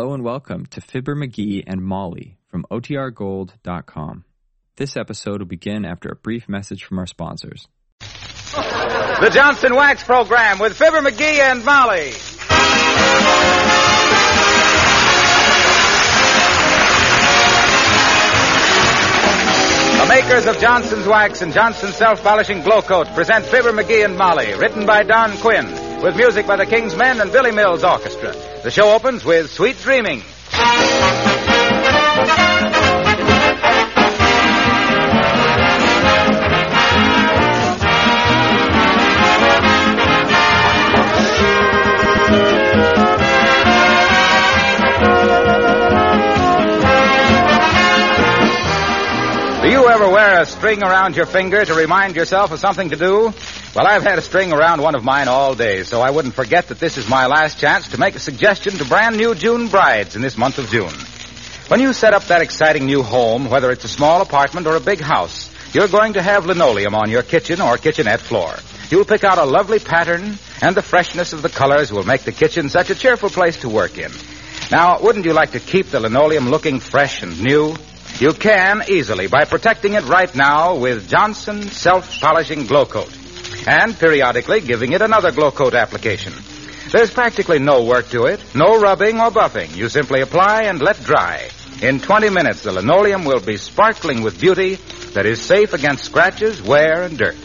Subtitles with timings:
[0.00, 4.24] Hello and welcome to Fibber McGee and Molly from OTRGold.com.
[4.76, 7.68] This episode will begin after a brief message from our sponsors.
[8.00, 12.12] The Johnson Wax Program with Fibber McGee and Molly.
[19.98, 24.16] The makers of Johnson's Wax and Johnson's Self Polishing Glow Coat present Fibber McGee and
[24.16, 25.66] Molly, written by Don Quinn,
[26.02, 28.32] with music by the King's Men and Billy Mills Orchestra.
[28.62, 30.22] The show opens with Sweet Dreaming.
[50.40, 53.32] A string around your finger to remind yourself of something to do?
[53.74, 56.68] Well, I've had a string around one of mine all day, so I wouldn't forget
[56.68, 60.16] that this is my last chance to make a suggestion to brand new June brides
[60.16, 60.94] in this month of June.
[61.68, 64.80] When you set up that exciting new home, whether it's a small apartment or a
[64.80, 68.54] big house, you're going to have linoleum on your kitchen or kitchenette floor.
[68.90, 72.32] You'll pick out a lovely pattern, and the freshness of the colors will make the
[72.32, 74.10] kitchen such a cheerful place to work in.
[74.70, 77.76] Now, wouldn't you like to keep the linoleum looking fresh and new?
[78.18, 83.16] You can easily by protecting it right now with Johnson Self Polishing Glow Coat
[83.66, 86.32] and periodically giving it another Glow Coat application.
[86.90, 89.76] There's practically no work to it, no rubbing or buffing.
[89.76, 91.50] You simply apply and let dry.
[91.82, 94.74] In 20 minutes, the linoleum will be sparkling with beauty
[95.14, 97.36] that is safe against scratches, wear, and dirt.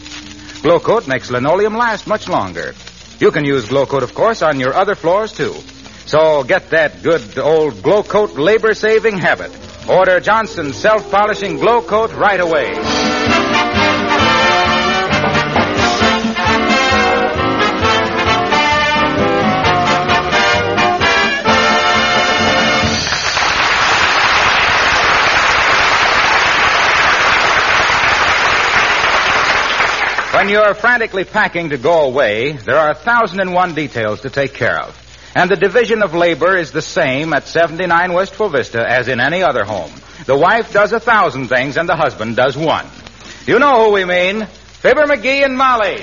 [0.62, 2.74] Glow Coat makes linoleum last much longer.
[3.18, 5.54] You can use Glow Coat, of course, on your other floors, too.
[6.06, 9.52] So get that good old Glow Coat labor saving habit.
[9.88, 12.74] Order Johnson's self polishing Glow Coat right away.
[30.34, 34.30] When you're frantically packing to go away, there are a thousand and one details to
[34.30, 35.05] take care of.
[35.36, 39.42] And the division of labor is the same at 79 Wistful Vista as in any
[39.42, 39.92] other home.
[40.24, 42.86] The wife does a thousand things and the husband does one.
[43.46, 44.46] You know who we mean.
[44.46, 45.96] Fibber McGee and Molly.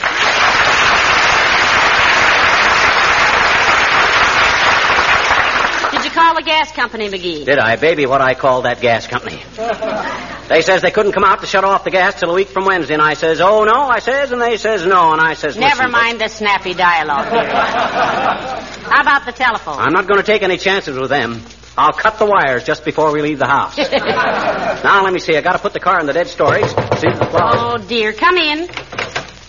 [5.93, 7.45] Did you call the gas company, McGee?
[7.45, 8.05] Did I, baby?
[8.05, 9.41] What I call that gas company?
[10.47, 12.65] they says they couldn't come out to shut off the gas till a week from
[12.65, 15.57] Wednesday, and I says, "Oh no," I says, and they says no, and I says,
[15.57, 18.69] Never "Listen, mind the snappy dialogue here.
[18.83, 19.79] How about the telephone?
[19.79, 21.41] I'm not going to take any chances with them.
[21.77, 23.77] I'll cut the wires just before we leave the house.
[24.83, 25.35] now let me see.
[25.35, 26.67] I got to put the car in the dead storage.
[26.67, 28.13] See the Oh, dear.
[28.13, 28.69] Come in.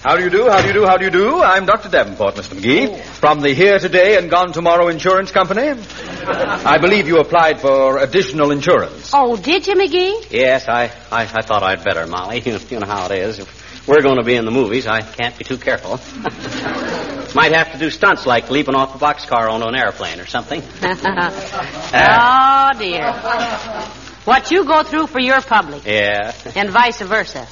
[0.05, 0.49] How do you do?
[0.49, 0.85] How do you do?
[0.87, 1.43] How do you do?
[1.43, 1.89] I'm Dr.
[1.89, 2.55] Davenport, Mr.
[2.55, 5.81] McGee, from the Here Today and Gone Tomorrow Insurance Company.
[6.27, 9.13] I believe you applied for additional insurance.
[9.15, 10.27] Oh, did you, McGee?
[10.31, 12.41] Yes, I, I, I thought I'd better, Molly.
[12.41, 13.39] You, you know how it is.
[13.39, 15.99] If we're going to be in the movies, I can't be too careful.
[17.35, 20.63] Might have to do stunts like leaping off a boxcar onto an airplane or something.
[20.83, 23.13] oh, dear.
[24.25, 26.33] What you go through for your public, Yeah.
[26.55, 27.47] and vice versa.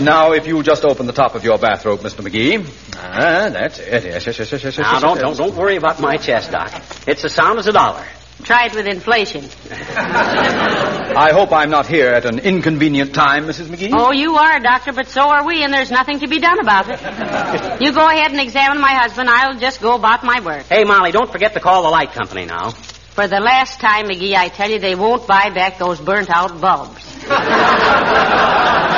[0.00, 2.20] Now, if you just open the top of your bathrobe, Mr.
[2.26, 2.66] McGee.
[2.96, 4.04] Ah, that's it.
[4.04, 4.78] Yes, yes, yes, yes, yes.
[4.78, 5.22] Now, yes, don't, yes.
[5.22, 6.72] don't, don't worry about my chest, Doc.
[7.06, 8.04] It's as sound as a dollar.
[8.42, 9.44] Try it with inflation.
[9.70, 13.66] I hope I'm not here at an inconvenient time, Mrs.
[13.66, 13.92] McGee.
[13.94, 16.88] Oh, you are, Doctor, but so are we, and there's nothing to be done about
[16.90, 17.80] it.
[17.80, 19.28] You go ahead and examine my husband.
[19.28, 20.64] I'll just go about my work.
[20.66, 22.70] Hey, Molly, don't forget to call the light company now.
[22.70, 26.60] For the last time, McGee, I tell you, they won't buy back those burnt out
[26.60, 27.04] bulbs.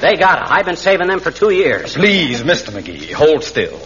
[0.00, 0.50] They got it.
[0.50, 1.94] I've been saving them for two years.
[1.94, 2.70] Please, Mr.
[2.70, 3.80] McGee, hold still.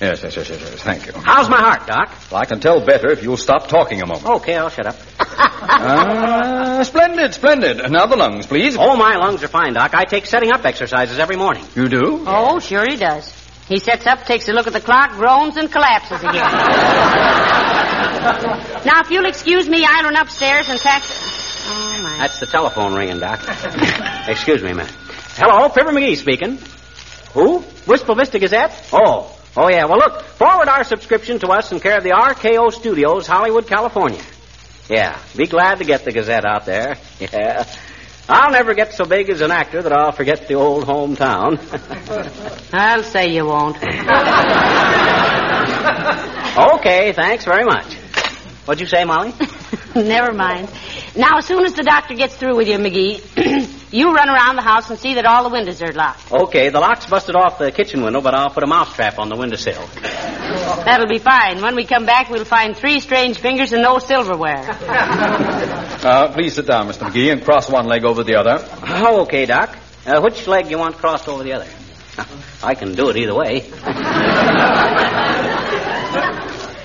[0.00, 0.82] Yes, yes, yes, yes, yes.
[0.82, 1.12] Thank you.
[1.14, 2.10] How's my heart, Doc?
[2.30, 4.26] Well, I can tell better if you'll stop talking a moment.
[4.26, 4.96] Okay, I'll shut up.
[5.68, 7.78] Ah, splendid, splendid.
[7.90, 8.76] Now the lungs, please.
[8.78, 9.94] Oh, my lungs are fine, Doc.
[9.94, 11.64] I take setting up exercises every morning.
[11.74, 12.22] You do?
[12.26, 13.32] Oh, sure he does.
[13.66, 16.34] He sets up, takes a look at the clock, groans, and collapses again.
[18.84, 21.66] now, if you'll excuse me, I'll run upstairs and tax.
[21.68, 22.16] Oh, my.
[22.18, 23.40] That's the telephone ringing, Doc.
[24.28, 24.94] Excuse me a minute.
[25.34, 26.58] Hello, Fibber McGee speaking.
[27.32, 27.64] Who?
[27.86, 28.88] Wistful Vista Gazette?
[28.92, 29.35] Oh.
[29.56, 29.86] Oh, yeah.
[29.86, 34.22] Well, look, forward our subscription to us in care of the RKO Studios, Hollywood, California.
[34.88, 35.18] Yeah.
[35.34, 36.96] Be glad to get the Gazette out there.
[37.20, 37.64] Yeah.
[38.28, 41.60] I'll never get so big as an actor that I'll forget the old hometown.
[42.72, 43.76] I'll say you won't.
[46.74, 47.94] okay, thanks very much.
[48.64, 49.32] What'd you say, Molly?
[49.94, 50.70] Never mind.
[51.16, 54.62] Now, as soon as the doctor gets through with you, McGee, You run around the
[54.62, 56.32] house and see that all the windows are locked.
[56.32, 59.36] Okay, the lock's busted off the kitchen window, but I'll put a mousetrap on the
[59.36, 59.86] windowsill.
[60.84, 61.62] That'll be fine.
[61.62, 64.76] When we come back, we'll find three strange fingers and no silverware.
[65.96, 67.10] Uh, please sit down, Mr.
[67.10, 68.64] McGee, and cross one leg over the other.
[68.86, 69.76] Oh, okay, Doc.
[70.06, 71.66] Uh, which leg you want crossed over the other?
[72.62, 73.62] I can do it either way.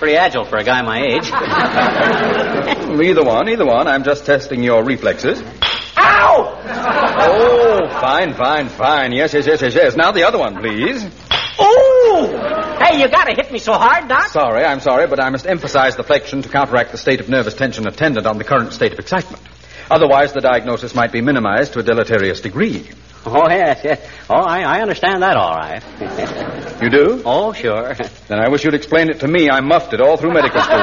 [0.01, 1.29] Pretty agile for a guy my age.
[2.91, 3.87] Hmm, either one, either one.
[3.87, 5.43] I'm just testing your reflexes.
[5.95, 6.59] Ow!
[7.19, 9.11] Oh, fine, fine, fine.
[9.11, 9.95] Yes, yes, yes, yes, yes.
[9.95, 11.03] Now the other one, please.
[11.03, 12.25] Ooh!
[12.83, 14.29] Hey, you gotta hit me so hard, Doc.
[14.29, 17.53] Sorry, I'm sorry, but I must emphasize the flexion to counteract the state of nervous
[17.53, 19.43] tension attendant on the current state of excitement.
[19.91, 22.89] Otherwise, the diagnosis might be minimized to a deleterious degree.
[23.25, 24.01] Oh, yes, yes.
[24.29, 25.83] Oh, I, I understand that all right.
[26.81, 27.21] You do?
[27.23, 27.93] oh, sure.
[28.27, 29.47] Then I wish you'd explain it to me.
[29.49, 30.77] I muffed it all through medical school.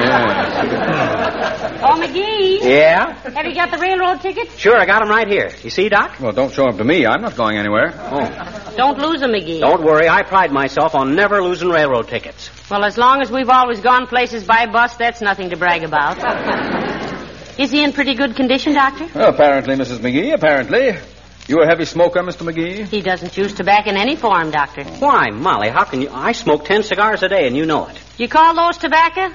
[0.00, 1.80] yes.
[1.82, 3.12] Oh, McGee, Yeah?
[3.30, 4.50] have you got the railroad ticket?
[4.52, 5.50] Sure, I got them right here.
[5.62, 6.18] You see, Doc?
[6.20, 7.04] Well, don't show them to me.
[7.06, 7.92] I'm not going anywhere.
[7.94, 8.72] Oh.
[8.76, 9.60] Don't lose them, McGee.
[9.60, 12.50] Don't worry, I pride myself on never losing railroad tickets.
[12.70, 16.18] Well, as long as we've always gone places by bus, that's nothing to brag about.
[17.58, 19.08] Is he in pretty good condition, Doctor?
[19.14, 19.98] Well, apparently, Mrs.
[19.98, 20.96] McGee, apparently.
[21.46, 22.50] You a heavy smoker, Mr.
[22.50, 22.88] McGee?
[22.88, 24.82] He doesn't use tobacco in any form, Doctor.
[24.84, 26.08] Why, Molly, how can you?
[26.10, 28.00] I smoke ten cigars a day, and you know it.
[28.18, 29.32] You call those tobacco?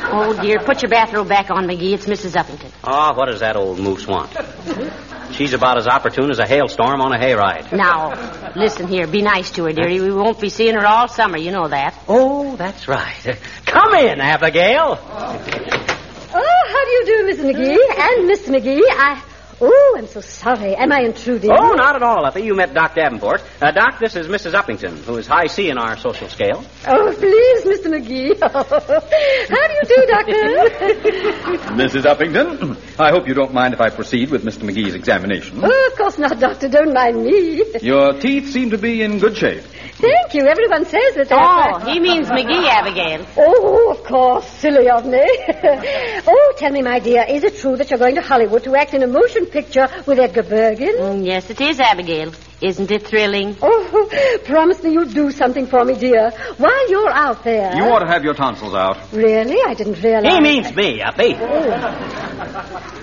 [0.09, 1.94] Oh, dear, put your bathrobe back on, McGee.
[1.94, 2.31] It's Mrs.
[2.42, 2.71] Uppington.
[2.83, 4.31] Oh, what does that old moose want?
[5.31, 7.71] She's about as opportune as a hailstorm on a hayride.
[7.71, 9.07] Now, listen here.
[9.07, 10.00] Be nice to her, dearie.
[10.00, 11.38] We won't be seeing her all summer.
[11.38, 11.95] You know that.
[12.07, 13.38] Oh, that's right.
[13.65, 15.00] Come in, Abigail.
[15.00, 17.53] Oh, how do you do, Mrs.
[17.53, 17.77] McGee?
[17.97, 18.50] And Mr.
[18.56, 19.24] McGee, I...
[19.59, 20.75] Oh, I'm so sorry.
[20.75, 21.50] Am I intruding?
[21.51, 22.44] Oh, not at all, Uppy.
[22.44, 23.42] You met Doc Davenport.
[23.59, 24.54] Uh, Doc, this is Mrs.
[24.54, 26.63] Uppington, who is high C in our social scale.
[26.88, 27.88] Oh, please, Mr.
[27.88, 28.39] McGee.
[29.50, 30.33] how do you do, Doctor?
[31.74, 32.04] Mrs.
[32.04, 34.69] Uppington, I hope you don't mind if I proceed with Mr.
[34.69, 35.59] McGee's examination.
[35.63, 36.68] oh, of course not, Doctor.
[36.68, 37.63] Don't mind me.
[37.81, 39.63] Your teeth seem to be in good shape.
[39.97, 40.45] Thank you.
[40.45, 41.27] Everyone says that.
[41.31, 43.25] Oh, he means McGee, Abigail.
[43.35, 44.47] Oh, of course.
[44.59, 45.23] Silly of me.
[46.27, 48.94] oh, tell me, my dear, is it true that you're going to Hollywood to act
[48.94, 50.95] in a motion picture with Edgar Bergen?
[50.97, 52.31] Mm, yes, it is, Abigail.
[52.61, 53.57] Isn't it thrilling?
[53.61, 54.09] Oh,
[54.45, 57.75] promise me you'll do something for me, dear, while you're out there.
[57.75, 59.11] You ought to have your tonsils out.
[59.11, 59.57] Really?
[59.65, 60.31] I didn't realize.
[60.31, 61.33] He means me, Uppy.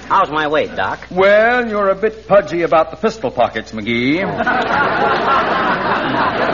[0.07, 1.07] How's my weight, Doc?
[1.11, 4.23] Well, you're a bit pudgy about the pistol pockets, McGee.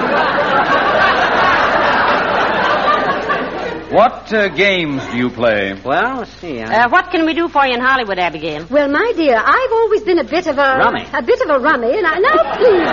[3.90, 5.74] what uh, games do you play?
[5.84, 6.60] Well, let's see.
[6.60, 6.84] I...
[6.84, 8.66] Uh, what can we do for you in Hollywood, Abigail?
[8.70, 11.06] Well, my dear, I've always been a bit of a Rummy.
[11.12, 12.88] a bit of a rummy, and I now please.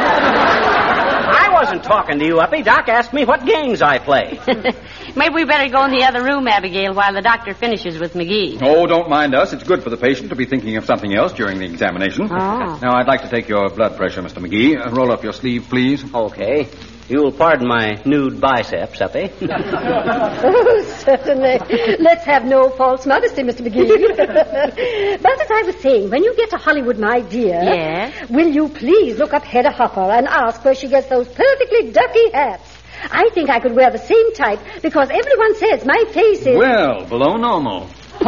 [1.30, 2.62] I wasn't talking to you, Uppy.
[2.64, 4.40] Doc asked me what games I play.
[5.16, 8.60] Maybe we better go in the other room, Abigail, while the doctor finishes with McGee.
[8.62, 9.54] Oh, don't mind us.
[9.54, 12.28] It's good for the patient to be thinking of something else during the examination.
[12.32, 12.80] Oh.
[12.82, 14.40] Now, I'd like to take your blood pressure, Mr.
[14.46, 14.78] McGee.
[14.80, 16.04] Uh, roll up your sleeve, please.
[16.14, 16.70] Okay.
[17.10, 19.32] You'll pardon my nude biceps, Uppy.
[19.42, 21.58] oh, certainly.
[22.00, 23.62] Let's have no false modesty, Mr.
[23.66, 24.18] McGee.
[25.22, 28.30] but as I was saying, when you get to Hollywood, my dear, Yes?
[28.30, 32.30] will you please look up Hedda Hopper and ask where she gets those perfectly ducky
[32.32, 32.74] hats?
[33.10, 36.58] I think I could wear the same type because everyone says my face is.
[36.58, 37.90] Well, below normal.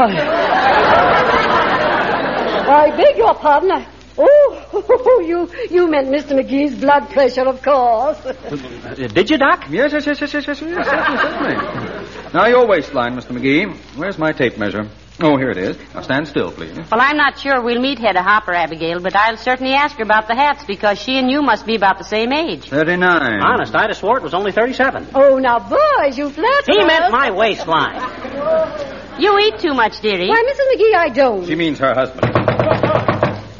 [2.71, 3.71] I beg your pardon.
[3.71, 3.87] I...
[4.21, 6.33] Oh, you you meant Mr.
[6.39, 8.19] McGee's blood pressure, of course.
[8.25, 9.65] Uh, Did you, Doc?
[9.69, 12.33] Yes, yes, yes, yes, yes, yes, yes, certainly, certainly.
[12.33, 13.31] Now, your waistline, Mr.
[13.31, 13.73] McGee.
[13.97, 14.89] Where's my tape measure?
[15.21, 15.77] Oh, here it is.
[15.93, 16.75] Now, stand still, please.
[16.77, 20.27] Well, I'm not sure we'll meet Hedda Hopper, Abigail, but I'll certainly ask her about
[20.27, 22.69] the hats because she and you must be about the same age.
[22.69, 23.41] 39.
[23.41, 25.07] Honest, I'd have swore it was only 37.
[25.15, 26.71] Oh, now, boys, you flatter.
[26.71, 28.95] He meant my waistline.
[29.19, 30.29] You eat too much, dearie.
[30.29, 30.79] Why, Mrs.
[30.79, 31.45] McGee, I don't.
[31.45, 32.21] She means her husband.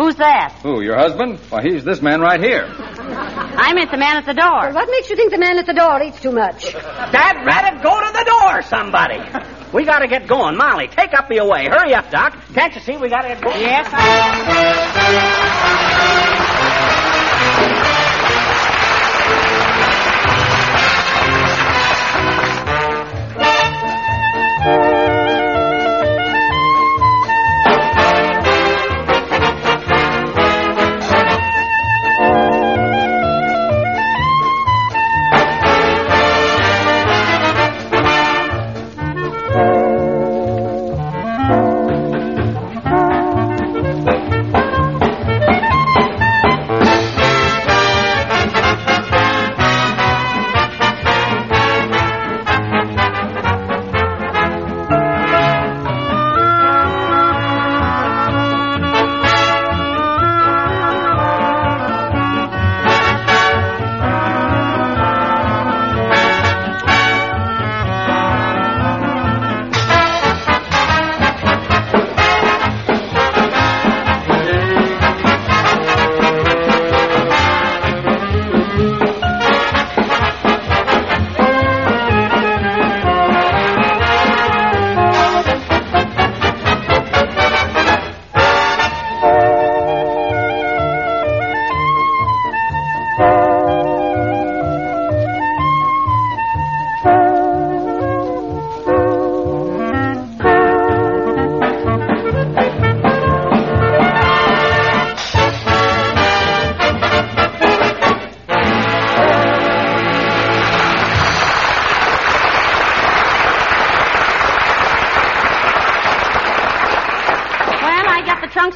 [0.10, 0.58] Who's that?
[0.64, 1.38] Who, your husband?
[1.52, 2.66] Why, he's this man right here.
[2.68, 4.74] I meant the man at the Well, door.
[4.74, 6.74] what makes you think the man at the door eats too much?
[6.74, 9.20] Dad, rat go to the door, somebody.
[9.72, 10.58] We gotta get going.
[10.58, 11.68] Molly, take up your way.
[11.70, 12.36] Hurry up, Doc.
[12.56, 13.60] Can't you see we gotta get going?
[13.62, 15.86] Yes, I...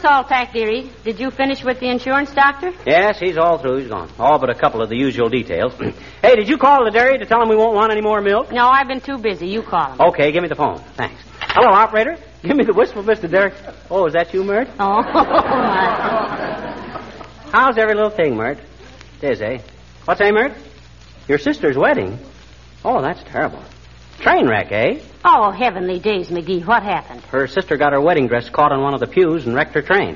[0.05, 0.89] all packed, dearie.
[1.03, 2.71] Did you finish with the insurance doctor?
[2.85, 3.77] Yes, he's all through.
[3.77, 4.09] He's gone.
[4.19, 5.73] All but a couple of the usual details.
[6.21, 8.51] hey, did you call the dairy to tell him we won't want any more milk?
[8.51, 9.47] No, I've been too busy.
[9.47, 10.01] You call him.
[10.01, 10.79] Okay, give me the phone.
[10.95, 11.21] Thanks.
[11.39, 12.17] Hello, operator.
[12.43, 13.31] Give me the whistle, Mr.
[13.31, 13.53] Derek.
[13.89, 14.67] Oh, is that you, Mert?
[14.77, 16.33] Oh, my.
[17.53, 18.59] How's every little thing, Mert?
[19.21, 19.59] It is, eh?
[20.03, 20.51] What's that, Mert?
[21.29, 22.19] Your sister's wedding?
[22.83, 23.63] Oh, that's terrible.
[24.23, 24.99] Train wreck, eh?
[25.25, 26.65] Oh, heavenly days, McGee.
[26.65, 27.23] What happened?
[27.23, 29.81] Her sister got her wedding dress caught on one of the pews and wrecked her
[29.81, 30.15] train.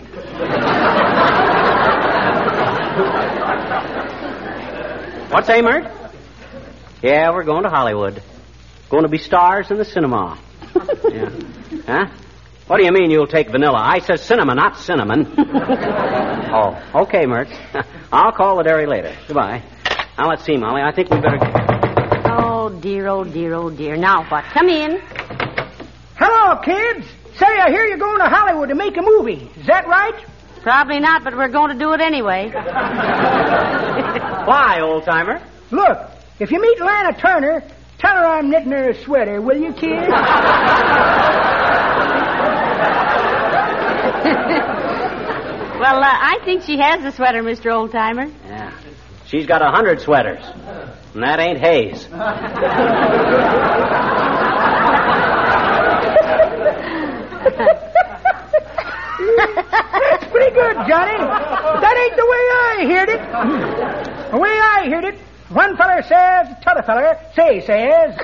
[5.29, 5.91] What's that, Mert?
[7.03, 8.23] Yeah, we're going to Hollywood.
[8.89, 10.39] Going to be stars in the cinema.
[11.11, 11.29] Yeah.
[11.85, 12.05] Huh?
[12.67, 13.77] What do you mean you'll take vanilla?
[13.77, 15.35] I says cinema, not cinnamon.
[15.37, 17.49] oh, okay, Mert.
[18.13, 19.13] I'll call the dairy later.
[19.27, 19.63] Goodbye.
[20.17, 20.81] Now, let's see, Molly.
[20.81, 21.66] I think we better...
[22.67, 23.95] Oh, dear, oh, dear, oh, dear.
[23.95, 24.43] Now what?
[24.53, 25.00] Come in.
[26.17, 27.07] Hello, kids.
[27.38, 29.50] Say, I hear you're going to Hollywood to make a movie.
[29.55, 30.13] Is that right?
[30.63, 32.51] Probably not, but we're going to do it anyway.
[34.45, 35.41] Why, old-timer?
[35.71, 35.97] Look,
[36.41, 37.63] if you meet Lana Turner,
[38.00, 40.09] tell her I'm knitting her a sweater, will you, kid?
[45.77, 47.71] Well, uh, I think she has a sweater, Mr.
[47.71, 48.33] Oldtimer.
[48.47, 48.74] Yeah.
[49.27, 50.43] She's got a hundred sweaters.
[51.17, 52.07] And that ain't Hayes.
[59.97, 61.17] That's pretty good, Johnny.
[61.17, 63.21] That ain't the way I heard it.
[64.29, 65.19] The way I heard it,
[65.50, 68.15] one feller says, t'other feller, say says.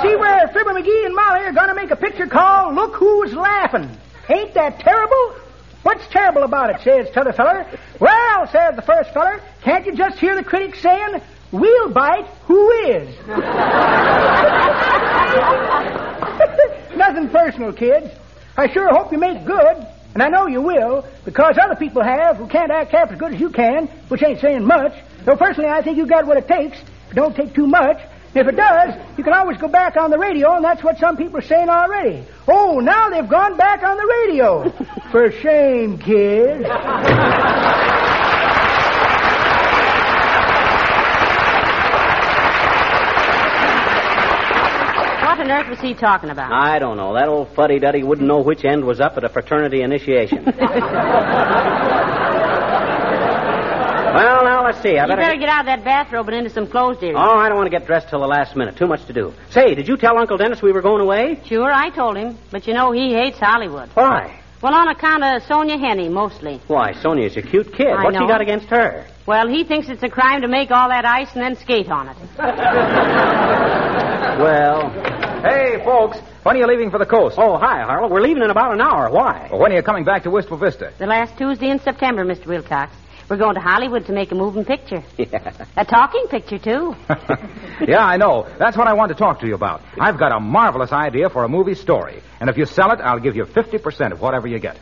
[0.00, 3.90] See where Fibber McGee and Molly are to make a picture called Look Who's Laughing.
[4.28, 5.41] Ain't that terrible?
[5.82, 7.66] What's terrible about it, says t'other feller.
[7.98, 11.20] Well, says the first feller, can't you just hear the critics saying,
[11.50, 13.08] we'll bite who is?
[16.96, 18.10] Nothing personal, kids.
[18.56, 22.36] I sure hope you make good, and I know you will, because other people have
[22.36, 24.92] who can't act half as good as you can, which ain't saying much.
[25.24, 26.78] Though personally, I think you got what it takes.
[27.14, 27.98] Don't take too much.
[28.34, 31.18] If it does, you can always go back on the radio, and that's what some
[31.18, 32.24] people are saying already.
[32.48, 34.70] Oh, now they've gone back on the radio.
[35.12, 36.62] For shame, kids.
[36.62, 36.70] What
[45.40, 46.52] on earth was he talking about?
[46.52, 47.12] I don't know.
[47.14, 50.44] That old fuddy-duddy wouldn't know which end was up at a fraternity initiation.
[54.14, 54.98] well, now, let's see.
[54.98, 57.14] I You better get out of that bathrobe and into some clothes, dearie.
[57.16, 58.76] Oh, I don't want to get dressed till the last minute.
[58.76, 59.32] Too much to do.
[59.50, 61.40] Say, did you tell Uncle Dennis we were going away?
[61.46, 62.38] Sure, I told him.
[62.50, 63.88] But you know, he hates Hollywood.
[63.94, 64.38] Why?
[64.62, 66.60] Well, on account of Sonja Henie, mostly.
[66.68, 67.88] Why, Sonja's a cute kid.
[67.88, 69.06] I What's he got against her?
[69.26, 72.08] Well, he thinks it's a crime to make all that ice and then skate on
[72.08, 72.16] it.
[74.32, 74.88] Well,
[75.42, 77.36] Hey, folks, when are you leaving for the coast?
[77.38, 78.08] oh, hi, Harlow.
[78.08, 79.10] We're leaving in about an hour.
[79.10, 79.48] Why?
[79.50, 80.92] Well, when are you coming back to Wistful Vista?
[80.98, 82.46] The last Tuesday in September, Mr.
[82.46, 82.94] Wilcox.
[83.32, 85.02] We're going to Hollywood to make a moving picture.
[85.16, 85.66] Yeah.
[85.78, 86.94] A talking picture, too.
[87.88, 88.46] yeah, I know.
[88.58, 89.80] That's what I want to talk to you about.
[89.98, 92.22] I've got a marvelous idea for a movie story.
[92.40, 94.76] And if you sell it, I'll give you 50% of whatever you get.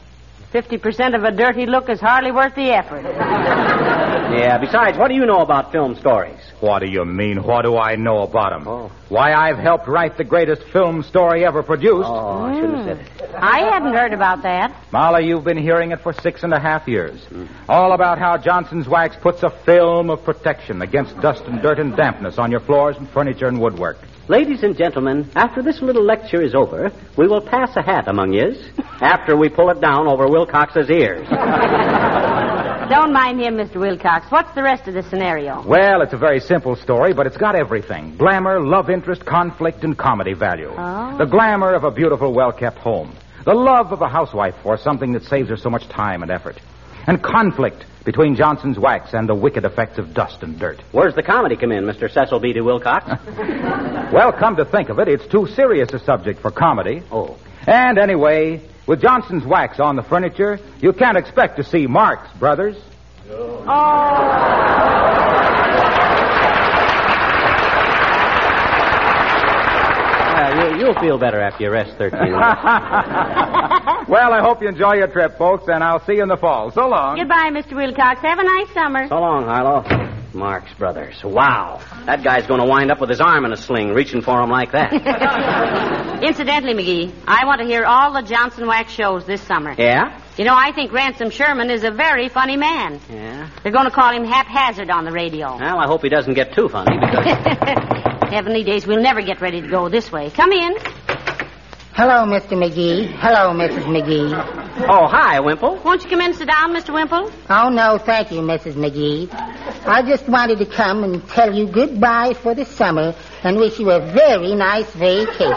[0.52, 3.04] 50% of a dirty look is hardly worth the effort.
[4.30, 6.38] Yeah, besides, what do you know about film stories?
[6.60, 7.42] What do you mean?
[7.42, 8.68] What do I know about 'em?
[8.68, 8.92] Oh.
[9.08, 12.08] Why, I've helped write the greatest film story ever produced.
[12.08, 13.28] Oh, I shouldn't have said it.
[13.28, 13.36] Hmm.
[13.44, 14.72] I hadn't heard about that.
[14.92, 17.20] Molly, you've been hearing it for six and a half years.
[17.24, 17.46] Hmm.
[17.68, 21.96] All about how Johnson's Wax puts a film of protection against dust and dirt and
[21.96, 23.98] dampness on your floors and furniture and woodwork.
[24.30, 28.32] Ladies and gentlemen, after this little lecture is over, we will pass a hat among
[28.32, 28.56] yous
[29.00, 31.26] after we pull it down over Wilcox's ears.
[32.88, 33.80] Don't mind him, Mr.
[33.80, 34.30] Wilcox.
[34.30, 35.66] What's the rest of the scenario?
[35.66, 39.98] Well, it's a very simple story, but it's got everything glamour, love interest, conflict, and
[39.98, 40.70] comedy value.
[40.78, 41.18] Oh.
[41.18, 43.16] The glamour of a beautiful, well kept home.
[43.44, 46.60] The love of a housewife for something that saves her so much time and effort.
[47.08, 50.80] And conflict between Johnson's Wax and the wicked effects of dust and dirt.
[50.92, 52.10] Where's the comedy come in, Mr.
[52.12, 52.52] Cecil B.
[52.52, 52.60] D.
[52.60, 53.06] Wilcox?
[54.10, 57.04] Well, come to think of it, it's too serious a subject for comedy.
[57.12, 57.36] oh.
[57.64, 62.76] And anyway, with Johnson's Wax on the furniture, you can't expect to see Marx Brothers.
[63.28, 64.70] Oh.
[70.60, 72.32] you, you'll feel better after you rest 13 weeks.
[74.10, 76.70] well, I hope you enjoy your trip, folks, and I'll see you in the fall.
[76.72, 77.16] So long.
[77.16, 77.76] Goodbye, Mr.
[77.76, 78.20] Wilcox.
[78.22, 79.06] Have a nice summer.
[79.08, 79.84] So long, Harlow.
[80.32, 81.22] Marx Brothers.
[81.24, 81.80] Wow.
[82.06, 84.50] That guy's going to wind up with his arm in a sling reaching for him
[84.50, 84.92] like that.
[86.22, 89.74] Incidentally, McGee, I want to hear all the Johnson Wax shows this summer.
[89.76, 90.20] yeah?
[90.36, 93.00] You know, I think Ransom Sherman is a very funny man.
[93.10, 93.50] Yeah.
[93.62, 95.56] They're going to call him haphazard on the radio.
[95.56, 98.06] Well, I hope he doesn't get too funny because.
[98.30, 100.30] Heavenly days, we'll never get ready to go this way.
[100.30, 100.76] Come in.
[102.00, 102.56] Hello, Mr.
[102.56, 103.12] McGee.
[103.18, 103.84] Hello, Mrs.
[103.84, 104.32] McGee.
[104.88, 105.84] Oh, hi, Wimple.
[105.84, 106.94] Won't you come in and sit down, Mr.
[106.94, 107.30] Wimple?
[107.50, 108.72] Oh, no, thank you, Mrs.
[108.72, 109.28] McGee.
[109.86, 113.14] I just wanted to come and tell you goodbye for the summer
[113.44, 115.50] and wish you a very nice vacation.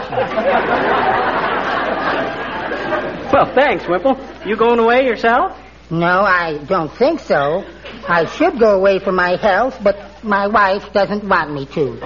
[3.32, 4.20] Well, thanks, Wimple.
[4.46, 5.58] You going away yourself?
[5.90, 7.64] No, I don't think so.
[8.06, 11.98] I should go away for my health, but my wife doesn't want me to.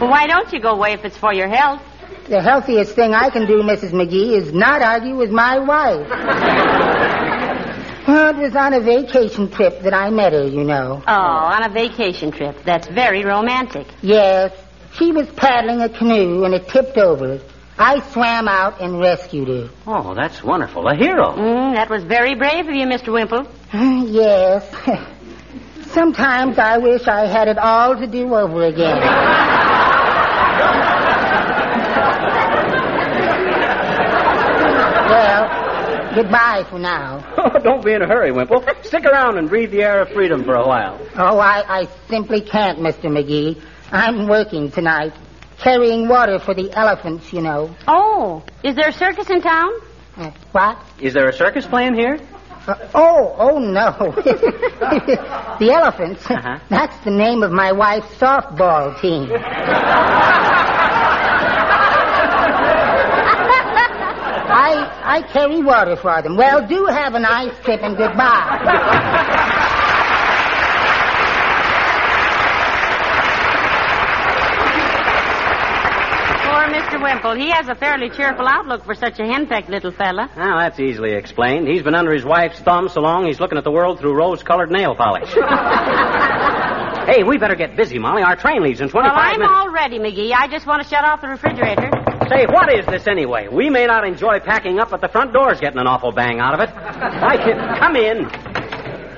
[0.00, 1.80] Well, why don't you go away if it's for your health?
[2.28, 3.92] The healthiest thing I can do, Mrs.
[3.92, 6.08] McGee, is not argue with my wife.
[8.08, 11.02] well, it was on a vacation trip that I met her, you know.
[11.06, 12.64] Oh, on a vacation trip.
[12.64, 13.86] That's very romantic.
[14.00, 14.52] Yes,
[14.94, 17.40] she was paddling a canoe and it tipped over.
[17.78, 19.68] I swam out and rescued her.
[19.86, 20.86] Oh, that's wonderful.
[20.88, 21.32] A hero.
[21.32, 23.12] Mm, that was very brave of you, Mr.
[23.12, 23.46] Wimple.
[24.10, 24.64] yes.
[25.92, 29.00] Sometimes I wish I had it all to do over again.
[35.10, 35.44] well,
[36.14, 37.32] goodbye for now.
[37.44, 38.64] Oh, don't be in a hurry, Wimple.
[38.82, 40.98] Stick around and breathe the air of freedom for a while.
[41.14, 43.04] Oh, I, I simply can't, Mr.
[43.04, 43.62] McGee.
[43.92, 45.12] I'm working tonight,
[45.58, 47.74] carrying water for the elephants, you know.
[47.86, 49.70] Oh, is there a circus in town?
[50.16, 50.78] Uh, what?
[51.00, 52.18] Is there a circus playing here?
[52.66, 54.12] Uh, oh, oh no.
[55.58, 56.24] the elephants.
[56.30, 56.58] Uh-huh.
[56.70, 59.28] That's the name of my wife's softball team.
[65.14, 66.36] I I carry water for them.
[66.36, 69.64] Well, do have a nice trip and goodbye.
[76.44, 77.00] Poor Mr.
[77.02, 77.34] Wimple.
[77.36, 80.30] He has a fairly cheerful outlook for such a henpecked little fella.
[80.36, 81.66] Well, that's easily explained.
[81.68, 84.70] He's been under his wife's thumb so long he's looking at the world through rose-colored
[84.70, 85.30] nail polish.
[87.08, 88.22] hey, we better get busy, Molly.
[88.22, 89.54] Our train leaves in 25 Well, I'm minutes.
[89.56, 90.32] all ready, McGee.
[90.36, 91.90] I just want to shut off the refrigerator.
[92.28, 93.48] Say, what is this anyway?
[93.48, 96.54] We may not enjoy packing up, but the front door's getting an awful bang out
[96.54, 96.70] of it.
[96.74, 98.24] I can come in.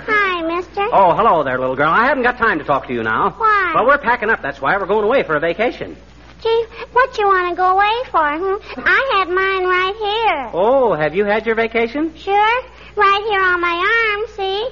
[0.09, 0.83] Hi, mister.
[0.92, 1.88] Oh, hello there, little girl.
[1.90, 3.31] I haven't got time to talk to you now.
[3.31, 3.73] Why?
[3.75, 4.42] Well, we're packing up.
[4.42, 5.97] That's why we're going away for a vacation.
[6.42, 8.21] Gee, what you want to go away for?
[8.21, 8.81] Hmm?
[8.85, 10.51] I had mine right here.
[10.53, 12.14] Oh, have you had your vacation?
[12.16, 12.62] Sure.
[12.97, 14.69] Right here on my arm, see?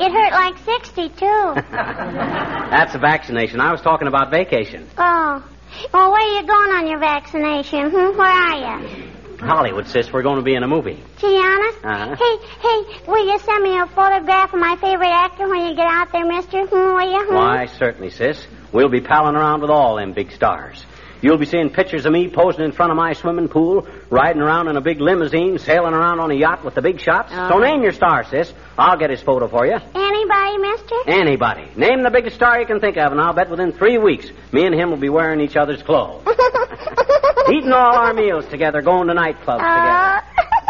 [0.00, 1.14] It hurt like 62.
[1.70, 3.60] That's a vaccination.
[3.60, 4.88] I was talking about vacation.
[4.96, 5.44] oh.
[5.92, 7.90] Well, where are you going on your vaccination?
[7.90, 8.16] Hmm?
[8.16, 9.12] Where are you?
[9.38, 11.02] Hollywood, sis, we're going to be in a movie.
[11.18, 11.84] Gee, honest?
[11.84, 12.16] Uh-huh.
[12.16, 15.86] Hey, hey, will you send me a photograph of my favorite actor when you get
[15.86, 16.64] out there, mister?
[16.66, 17.26] Hmm, will you?
[17.26, 17.34] Hmm?
[17.34, 18.46] Why, certainly, sis.
[18.72, 20.84] We'll be palling around with all them big stars.
[21.22, 24.68] You'll be seeing pictures of me posing in front of my swimming pool, riding around
[24.68, 27.30] in a big limousine, sailing around on a yacht with the big shots.
[27.32, 27.58] So Uh-huh.
[27.58, 28.52] name your star, sis.
[28.78, 29.76] I'll get his photo for you.
[29.94, 30.94] Anybody, mister?
[31.06, 31.68] Anybody.
[31.76, 34.66] Name the biggest star you can think of, and I'll bet within three weeks, me
[34.66, 36.22] and him will be wearing each other's clothes.
[37.48, 40.22] Eating all our meals together, going to nightclubs Uh, together.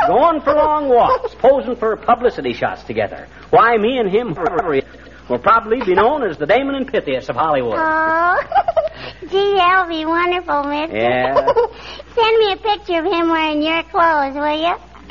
[0.09, 3.27] Going for long walks, posing for publicity shots together.
[3.51, 4.35] Why, me and him
[5.29, 7.77] will probably be known as the Damon and Pythias of Hollywood.
[7.79, 8.37] Oh,
[9.31, 10.97] gee, that'll be wonderful, mister.
[10.97, 11.35] Yeah.
[12.15, 14.77] Send me a picture of him wearing your clothes, will you?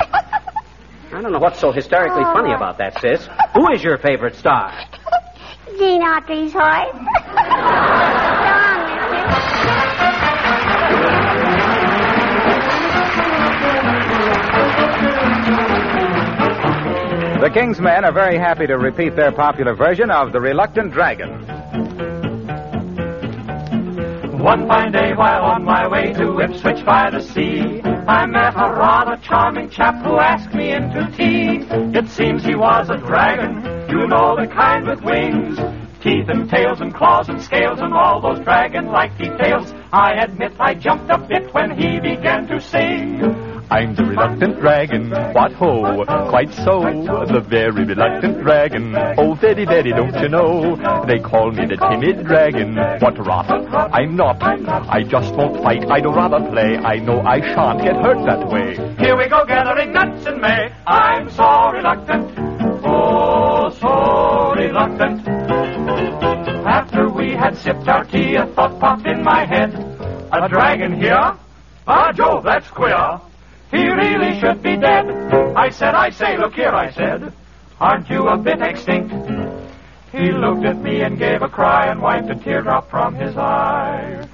[1.12, 2.32] I don't know what's so hysterically Oh.
[2.34, 3.28] funny about that, sis.
[3.54, 4.72] Who is your favorite star?
[5.78, 6.92] Gene Autry's horse.
[6.92, 6.98] Go
[8.58, 10.56] on, mister.
[17.40, 21.44] The King's Men are very happy to repeat their popular version of The Reluctant Dragon.
[24.38, 28.70] One fine day while on my way to Ipswich by the sea, I met a
[28.70, 31.64] rather charming chap who asked me into tea.
[31.98, 35.58] It seems he was a dragon, you know the kind with wings.
[36.02, 39.72] Teeth and tails and claws and scales and all those dragon-like details.
[39.90, 43.45] I admit I jumped a bit when he began to sing.
[43.68, 45.10] I'm the reluctant dragon.
[45.10, 46.04] What ho?
[46.30, 46.82] Quite so.
[47.26, 48.94] The very reluctant dragon.
[49.18, 50.76] Oh, very, very, don't you know?
[51.06, 52.76] They call me the timid dragon.
[53.00, 53.50] What rot?
[53.92, 54.40] I'm not.
[54.42, 55.84] I just won't fight.
[55.90, 56.76] I'd rather play.
[56.76, 58.76] I know I shan't get hurt that way.
[58.98, 60.72] Here we go gathering nuts in May.
[60.86, 62.32] I'm so reluctant.
[62.84, 65.26] Oh, so reluctant.
[66.66, 69.74] After we had sipped our tea, a thought popped in my head.
[70.32, 71.36] A dragon here?
[71.88, 73.20] Ah, Jove, that's queer.
[73.70, 75.06] He really should be dead.
[75.56, 77.32] I said, I say, look here, I said.
[77.80, 79.12] Aren't you a bit extinct?
[80.12, 84.26] He looked at me and gave a cry and wiped a teardrop from his eye.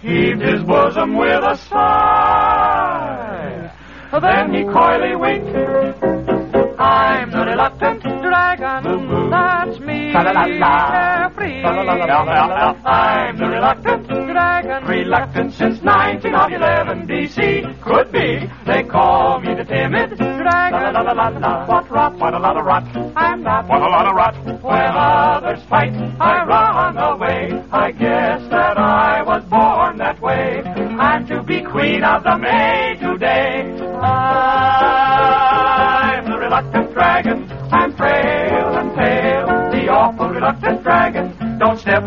[0.00, 3.72] Heaved his bosom with a sigh.
[4.12, 6.45] Then he coyly winked.
[6.78, 9.30] I'm the reluctant dragon.
[9.30, 10.12] That's me.
[10.12, 11.62] Carefree.
[11.64, 14.84] I'm the reluctant dragon.
[14.84, 17.80] reluctant since 1911 BC.
[17.82, 18.46] Could be.
[18.66, 20.82] They call me the timid dragon.
[20.82, 21.66] La la la la la.
[21.66, 22.18] What rot?
[22.18, 22.84] What a lot of rot.
[23.16, 23.68] I'm not.
[23.68, 24.34] What a lot of rot.
[24.62, 26.44] When others fight, I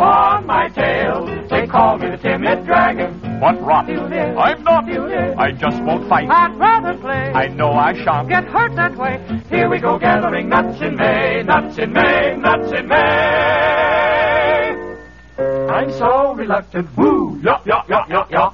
[0.02, 1.26] on my tail.
[1.50, 3.40] They call me the timid dragon.
[3.40, 3.90] What rot?
[3.90, 4.90] I'm not.
[5.38, 6.30] I just won't fight.
[6.30, 7.32] I'd rather play.
[7.34, 8.30] I know I shan't.
[8.30, 9.20] Get hurt that way.
[9.50, 13.80] Here we go gathering nuts in May, nuts in May, nuts in May.
[15.70, 16.90] I'm so reluctant.
[16.98, 18.52] Woo, ya, ya, ya, ya, ya.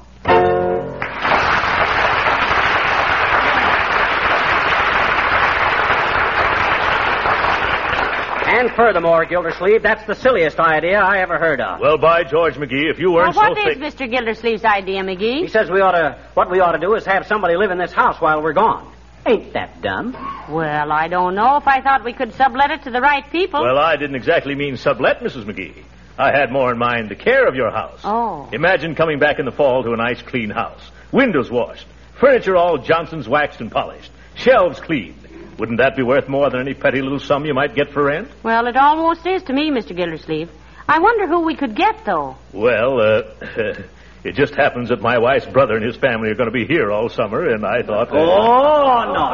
[8.66, 11.80] And furthermore, Gildersleeve, that's the silliest idea I ever heard of.
[11.80, 14.10] Well, by George McGee, if you Well, weren't what so is thick.
[14.10, 14.10] Mr.
[14.10, 15.42] Gildersleeve's idea, McGee?
[15.42, 17.78] He says we ought to, what we ought to do is have somebody live in
[17.78, 18.92] this house while we're gone.
[19.28, 20.14] Ain't that dumb?
[20.50, 23.62] Well, I don't know if I thought we could sublet it to the right people.
[23.62, 25.44] Well, I didn't exactly mean sublet, Mrs.
[25.44, 25.84] McGee.
[26.18, 28.00] I had more in mind the care of your house.
[28.04, 28.50] Oh.
[28.52, 30.82] Imagine coming back in the fall to a nice clean house.
[31.12, 31.86] Windows washed.
[32.20, 34.10] Furniture all Johnson's waxed and polished.
[34.34, 35.25] Shelves cleaned.
[35.58, 38.28] Wouldn't that be worth more than any petty little sum you might get for rent?
[38.44, 39.96] Well, it almost is to me, Mr.
[39.96, 40.50] Gildersleeve.
[40.88, 42.36] I wonder who we could get, though.
[42.54, 43.22] Well, uh,
[44.24, 46.92] it just happens that my wife's brother and his family are going to be here
[46.92, 48.12] all summer, and I thought.
[48.12, 49.32] uh, Oh, no,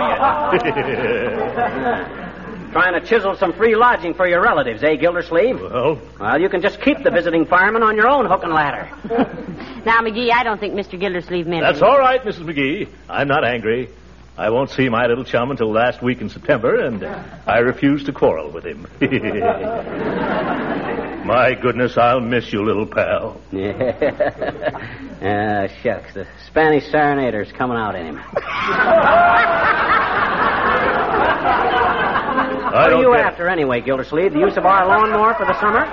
[0.53, 2.31] you
[2.71, 5.59] Trying to chisel some free lodging for your relatives, eh, Gildersleeve?
[5.59, 8.89] Well, Well, you can just keep the visiting fireman on your own hook and ladder.
[9.83, 10.99] Now, McGee, I don't think Mr.
[10.99, 11.83] Gildersleeve meant That's it.
[11.83, 12.43] all right, Mrs.
[12.45, 12.87] McGee.
[13.09, 13.89] I'm not angry.
[14.37, 18.13] I won't see my little chum until last week in September, and I refuse to
[18.13, 18.87] quarrel with him.
[21.25, 23.39] my goodness, I'll miss you, little pal.
[25.23, 26.15] Ah, shucks.
[26.15, 28.19] The Spanish serenader's coming out in him.
[32.71, 34.31] What are you after anyway, Gildersleeve?
[34.33, 35.85] The use of our lawnmower for the summer?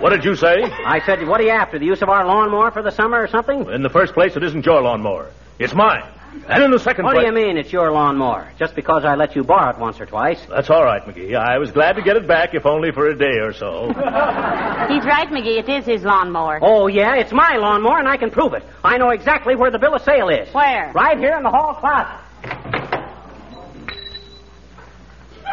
[0.00, 0.62] What did you say?
[0.62, 1.78] I said, what are you after?
[1.78, 3.70] The use of our lawnmower for the summer or something?
[3.70, 5.30] In the first place, it isn't your lawnmower.
[5.58, 6.02] It's mine.
[6.48, 7.26] And in the second What place.
[7.26, 8.52] do you mean it's your lawnmower?
[8.58, 10.38] Just because I let you borrow it once or twice?
[10.48, 11.34] That's all right, McGee.
[11.36, 13.88] I was glad to get it back, if only for a day or so.
[13.88, 15.58] He's right, McGee.
[15.58, 16.60] It is his lawnmower.
[16.62, 18.62] Oh, yeah, it's my lawnmower, and I can prove it.
[18.84, 20.52] I know exactly where the bill of sale is.
[20.54, 20.92] Where?
[20.94, 22.20] Right here in the hall closet.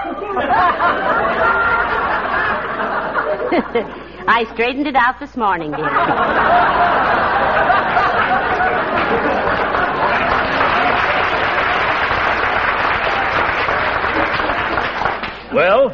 [4.26, 5.84] I straightened it out this morning, dear.
[15.54, 15.90] well,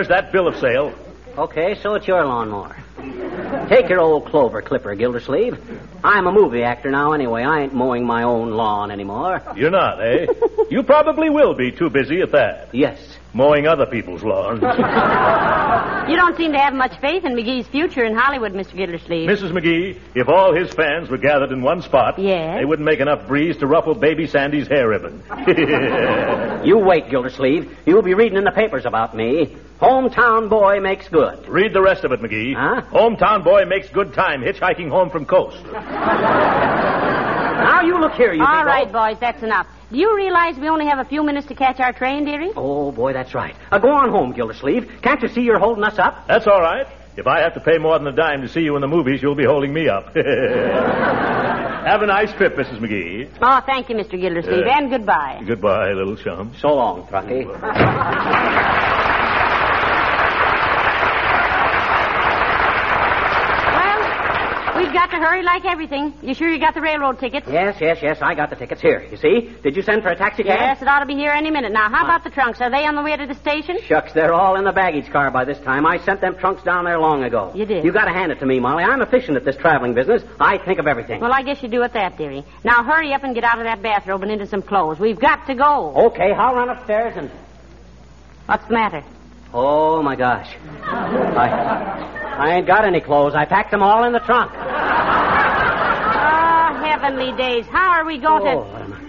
[0.00, 0.94] where's that bill of sale?
[1.36, 2.74] Okay, so it's your lawnmower.
[3.68, 5.58] Take your old clover clipper, Gildersleeve.
[6.02, 7.42] I'm a movie actor now anyway.
[7.42, 9.42] I ain't mowing my own lawn anymore.
[9.54, 10.26] You're not, eh?
[10.70, 12.70] you probably will be too busy at that.
[12.72, 13.18] Yes.
[13.32, 14.62] Mowing other people's lawns.
[16.10, 18.74] You don't seem to have much faith in McGee's future in Hollywood, Mr.
[18.76, 19.28] Gildersleeve.
[19.28, 19.52] Mrs.
[19.52, 22.58] McGee, if all his fans were gathered in one spot, Yes?
[22.58, 25.22] they wouldn't make enough breeze to ruffle baby Sandy's hair ribbon.
[26.66, 27.74] You wait, Gildersleeve.
[27.86, 29.56] You'll be reading in the papers about me.
[29.80, 31.46] Hometown boy makes good.
[31.48, 32.54] Read the rest of it, McGee.
[32.54, 32.82] Huh?
[32.90, 35.62] Hometown boy makes good time hitchhiking home from coast.
[36.90, 38.92] Now you look here, you All big right, oh.
[38.92, 39.66] boys, that's enough.
[39.90, 42.52] Do you realize we only have a few minutes to catch our train, dearie?
[42.56, 43.56] Oh, boy, that's right.
[43.72, 44.88] Uh, go on home, Gildersleeve.
[45.02, 46.26] Can't you see you're holding us up?
[46.28, 46.86] That's all right.
[47.16, 49.20] If I have to pay more than a dime to see you in the movies,
[49.20, 50.14] you'll be holding me up.
[50.14, 52.78] have a nice trip, Mrs.
[52.78, 53.28] McGee.
[53.42, 54.18] Oh, thank you, Mr.
[54.20, 55.42] Gildersleeve, Uh, and goodbye.
[55.44, 56.52] Goodbye, little chum.
[56.60, 57.46] So long, Truckee.
[64.90, 66.14] We've got to hurry like everything.
[66.20, 67.46] You sure you got the railroad tickets?
[67.48, 68.18] Yes, yes, yes.
[68.20, 69.06] I got the tickets here.
[69.08, 69.54] You see?
[69.62, 70.58] Did you send for a taxi cab?
[70.58, 71.70] Yes, it ought to be here any minute.
[71.70, 72.60] Now, how about the trunks?
[72.60, 73.78] Are they on the way to the station?
[73.84, 75.86] Shucks, they're all in the baggage car by this time.
[75.86, 77.52] I sent them trunks down there long ago.
[77.54, 77.84] You did?
[77.84, 78.82] You gotta hand it to me, Molly.
[78.82, 80.24] I'm efficient at this traveling business.
[80.40, 81.20] I think of everything.
[81.20, 82.44] Well, I guess you do at that, dearie.
[82.64, 84.98] Now, hurry up and get out of that bathrobe and into some clothes.
[84.98, 86.06] We've got to go.
[86.06, 87.30] Okay, I'll run upstairs and.
[88.46, 89.04] What's the matter?
[89.52, 90.54] Oh, my gosh.
[90.82, 91.48] I,
[92.38, 93.34] I ain't got any clothes.
[93.34, 94.52] I packed them all in the trunk.
[94.52, 94.56] Oh,
[96.84, 97.66] heavenly days.
[97.66, 98.56] How are we going Oh, to...
[98.70, 99.00] what am I-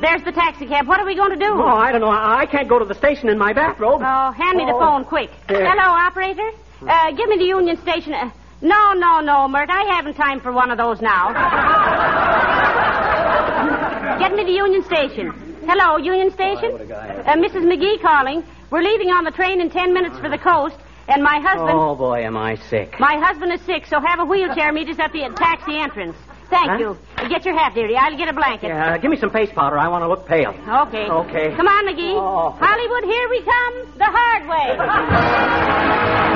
[0.00, 0.86] There's the taxi cab.
[0.86, 1.50] What are we going to do?
[1.54, 2.10] Oh, I don't know.
[2.10, 4.02] I, I can't go to the station in my bathrobe.
[4.04, 4.80] Oh, hand me the Oh.
[4.80, 5.30] phone, quick.
[5.48, 6.50] Hello, operator.
[6.86, 8.12] Uh, give me the Union Station.
[8.12, 8.30] Uh,
[8.60, 9.70] no, no, no, Mert.
[9.70, 11.32] I haven't time for one of those now.
[14.18, 15.32] Get me the Union Station.
[15.66, 16.72] Hello, Union Station.
[16.74, 17.64] Uh, Mrs.
[17.64, 18.44] McGee calling.
[18.70, 20.76] We're leaving on the train in ten minutes for the coast,
[21.08, 21.70] and my husband.
[21.72, 22.98] Oh, boy, am I sick.
[22.98, 26.16] My husband is sick, so have a wheelchair meet us at the taxi entrance.
[26.50, 26.78] Thank Huh?
[26.78, 26.98] you.
[27.28, 27.96] Get your hat, dearie.
[27.96, 28.68] I'll get a blanket.
[28.68, 29.78] Yeah, uh, give me some face powder.
[29.78, 30.50] I want to look pale.
[30.50, 31.06] Okay.
[31.10, 31.56] Okay.
[31.56, 32.14] Come on, McGee.
[32.14, 32.50] Oh.
[32.58, 33.98] Hollywood, here we come.
[33.98, 36.35] The hard way.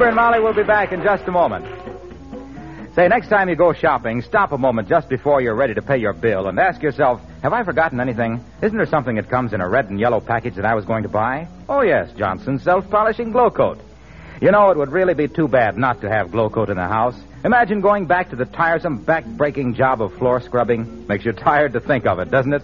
[0.00, 1.66] Fibber and Molly will be back in just a moment.
[2.94, 5.98] Say, next time you go shopping, stop a moment just before you're ready to pay
[5.98, 8.42] your bill and ask yourself, have I forgotten anything?
[8.62, 11.02] Isn't there something that comes in a red and yellow package that I was going
[11.02, 11.48] to buy?
[11.68, 13.78] Oh, yes, Johnson's self-polishing glow coat.
[14.40, 16.88] You know, it would really be too bad not to have glow coat in the
[16.88, 17.22] house.
[17.44, 21.06] Imagine going back to the tiresome, back-breaking job of floor scrubbing.
[21.08, 22.62] Makes you tired to think of it, doesn't it?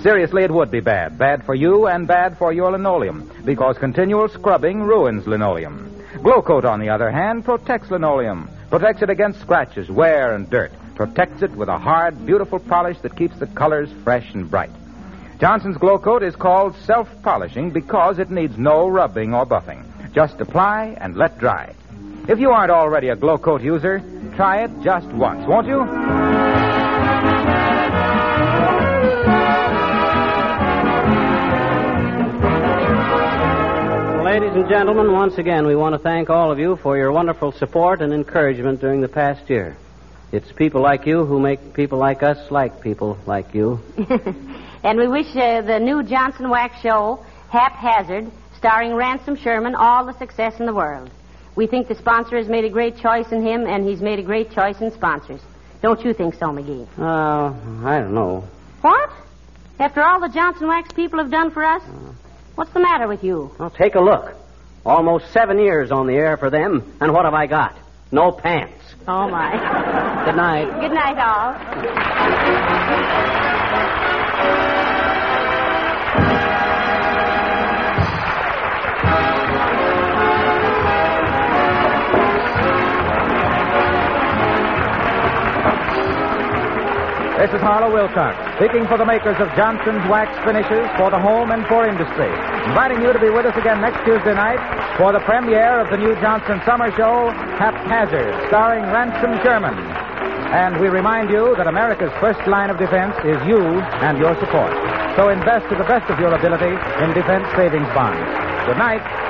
[0.00, 1.18] Seriously, it would be bad.
[1.18, 5.97] Bad for you and bad for your linoleum, because continual scrubbing ruins linoleum.
[6.16, 10.72] Glow Coat, on the other hand, protects linoleum, protects it against scratches, wear, and dirt,
[10.94, 14.70] protects it with a hard, beautiful polish that keeps the colors fresh and bright.
[15.38, 19.84] Johnson's Glow Coat is called self-polishing because it needs no rubbing or buffing.
[20.12, 21.74] Just apply and let dry.
[22.26, 24.02] If you aren't already a Glow Coat user,
[24.34, 25.86] try it just once, won't you?
[34.30, 37.50] Ladies and gentlemen, once again, we want to thank all of you for your wonderful
[37.50, 39.74] support and encouragement during the past year.
[40.32, 43.80] It's people like you who make people like us like people like you.
[44.84, 50.16] and we wish uh, the new Johnson Wax show, Haphazard, starring Ransom Sherman, all the
[50.18, 51.10] success in the world.
[51.56, 54.22] We think the sponsor has made a great choice in him, and he's made a
[54.22, 55.40] great choice in sponsors.
[55.80, 56.86] Don't you think so, McGee?
[56.98, 58.46] Uh, I don't know.
[58.82, 59.08] What?
[59.78, 61.82] After all the Johnson Wax people have done for us?
[62.58, 63.52] What's the matter with you?
[63.56, 64.34] Well, take a look.
[64.84, 67.76] Almost seven years on the air for them, and what have I got?
[68.10, 68.82] No pants.
[69.06, 69.52] Oh, my.
[70.24, 70.80] Good night.
[70.80, 71.54] Good night, all.
[87.38, 91.54] This is Harlow Wilcox, speaking for the makers of Johnson's Wax Finishes for the home
[91.54, 92.26] and for industry.
[92.66, 94.58] Inviting you to be with us again next Tuesday night
[94.98, 97.30] for the premiere of the new Johnson Summer Show,
[97.62, 99.78] Haphazard, starring Ransom Sherman.
[100.50, 103.62] And we remind you that America's first line of defense is you
[104.02, 104.74] and your support.
[105.14, 108.18] So invest to the best of your ability in defense savings bonds.
[108.66, 109.27] Good night.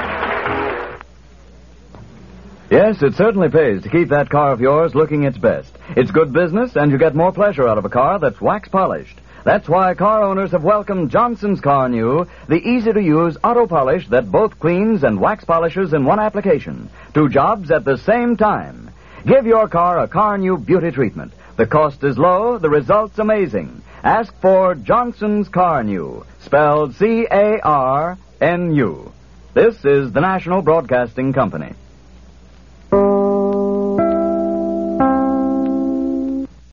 [2.79, 5.77] Yes, it certainly pays to keep that car of yours looking its best.
[5.97, 9.19] It's good business, and you get more pleasure out of a car that's wax polished.
[9.45, 14.31] That's why car owners have welcomed Johnson's Carnu, the easy to use auto polish that
[14.31, 16.89] both cleans and wax polishes in one application.
[17.15, 18.91] Two jobs at the same time.
[19.27, 21.33] Give your car a Carnu beauty treatment.
[21.57, 23.83] The cost is low, the result's amazing.
[24.05, 29.13] Ask for Johnson's Carnu, spelled C A R N U.
[29.53, 31.73] This is the National Broadcasting Company.